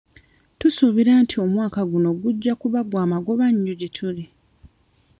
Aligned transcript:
Tusuubira 0.59 1.11
nti 1.23 1.35
omwaka 1.45 1.81
guno 1.91 2.09
gujja 2.21 2.53
kuba 2.61 2.79
gwa 2.89 3.03
magoba 3.11 3.45
nnyo 3.51 3.73
gye 3.79 3.89
tuli. 3.95 4.25